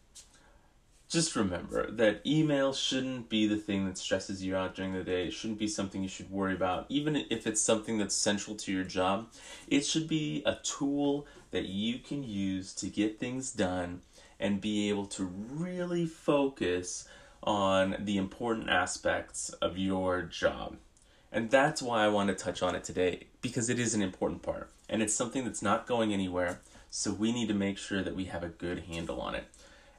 Just 1.08 1.36
remember 1.36 1.90
that 1.92 2.22
email 2.26 2.72
shouldn't 2.72 3.28
be 3.28 3.46
the 3.46 3.56
thing 3.56 3.86
that 3.86 3.96
stresses 3.96 4.42
you 4.42 4.56
out 4.56 4.74
during 4.74 4.92
the 4.92 5.04
day. 5.04 5.26
It 5.26 5.32
shouldn't 5.32 5.60
be 5.60 5.68
something 5.68 6.02
you 6.02 6.08
should 6.08 6.30
worry 6.30 6.54
about. 6.54 6.86
Even 6.88 7.24
if 7.30 7.46
it's 7.46 7.60
something 7.60 7.98
that's 7.98 8.16
central 8.16 8.56
to 8.56 8.72
your 8.72 8.84
job, 8.84 9.28
it 9.68 9.86
should 9.86 10.08
be 10.08 10.42
a 10.44 10.56
tool 10.64 11.26
that 11.52 11.66
you 11.66 11.98
can 12.00 12.24
use 12.24 12.72
to 12.74 12.88
get 12.88 13.20
things 13.20 13.52
done 13.52 14.00
and 14.40 14.60
be 14.60 14.88
able 14.88 15.06
to 15.06 15.24
really 15.24 16.04
focus 16.06 17.06
on 17.44 17.96
the 17.98 18.16
important 18.16 18.70
aspects 18.70 19.50
of 19.60 19.78
your 19.78 20.22
job. 20.22 20.76
And 21.30 21.50
that's 21.50 21.82
why 21.82 22.04
I 22.04 22.08
want 22.08 22.28
to 22.28 22.34
touch 22.34 22.62
on 22.62 22.74
it 22.74 22.84
today 22.84 23.24
because 23.42 23.68
it 23.68 23.78
is 23.78 23.94
an 23.94 24.02
important 24.02 24.42
part 24.42 24.70
and 24.88 25.02
it's 25.02 25.14
something 25.14 25.44
that's 25.44 25.62
not 25.62 25.86
going 25.86 26.12
anywhere. 26.12 26.60
So 26.90 27.12
we 27.12 27.32
need 27.32 27.48
to 27.48 27.54
make 27.54 27.76
sure 27.76 28.02
that 28.02 28.14
we 28.14 28.26
have 28.26 28.42
a 28.42 28.48
good 28.48 28.84
handle 28.84 29.20
on 29.20 29.34
it 29.34 29.44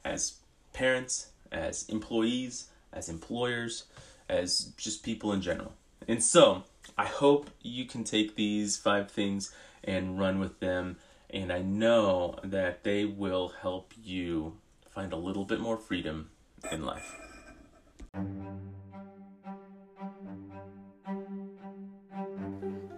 as 0.04 0.34
parents, 0.72 1.28
as 1.52 1.88
employees, 1.88 2.68
as 2.92 3.08
employers, 3.08 3.84
as 4.28 4.72
just 4.76 5.02
people 5.02 5.32
in 5.32 5.42
general. 5.42 5.72
And 6.08 6.22
so 6.22 6.64
I 6.96 7.06
hope 7.06 7.50
you 7.62 7.84
can 7.84 8.04
take 8.04 8.36
these 8.36 8.76
five 8.76 9.10
things 9.10 9.52
and 9.84 10.18
run 10.18 10.38
with 10.38 10.60
them. 10.60 10.96
And 11.30 11.52
I 11.52 11.60
know 11.60 12.38
that 12.42 12.84
they 12.84 13.04
will 13.04 13.52
help 13.60 13.92
you 14.02 14.56
find 14.94 15.12
a 15.12 15.16
little 15.16 15.44
bit 15.44 15.60
more 15.60 15.76
freedom 15.76 16.30
in 16.70 16.84
life. 16.84 17.25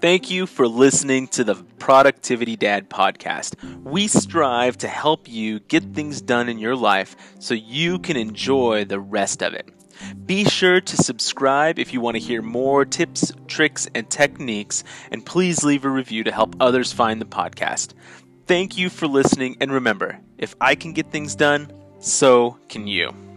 Thank 0.01 0.31
you 0.31 0.47
for 0.47 0.69
listening 0.69 1.27
to 1.29 1.43
the 1.43 1.57
Productivity 1.81 2.55
Dad 2.55 2.89
podcast. 2.89 3.57
We 3.83 4.07
strive 4.07 4.79
to 4.79 4.89
help 4.89 5.29
you 5.29 5.59
get 5.59 5.93
things 5.93 6.21
done 6.21 6.49
in 6.49 6.59
your 6.59 6.77
life 6.77 7.17
so 7.41 7.55
you 7.55 7.99
can 7.99 8.17
enjoy 8.17 8.85
the 8.85 9.01
rest 9.01 9.43
of 9.43 9.55
it. 9.55 9.69
Be 10.25 10.45
sure 10.45 10.81
to 10.81 10.97
subscribe 10.97 11.81
if 11.81 11.93
you 11.93 12.01
want 12.01 12.15
to 12.15 12.23
hear 12.23 12.43
more 12.43 12.85
tips, 12.85 13.33
tricks, 13.49 13.89
and 13.93 14.09
techniques, 14.09 14.85
and 15.11 15.27
please 15.27 15.65
leave 15.65 15.85
a 15.85 15.91
review 15.91 16.23
to 16.23 16.33
help 16.33 16.55
others 16.61 16.93
find 16.93 17.21
the 17.21 17.27
podcast. 17.27 17.95
Thank 18.47 18.79
you 18.79 18.91
for 18.91 19.09
listening, 19.09 19.57
and 19.61 19.73
remember 19.73 20.21
if 20.39 20.55
I 20.61 20.77
can 20.77 20.93
get 20.93 21.11
things 21.11 21.35
done, 21.35 21.73
so 21.99 22.57
can 22.69 22.87
you. 22.87 23.28